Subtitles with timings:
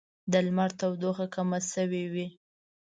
[0.31, 2.27] د لمر تودوخه کمه شوې وي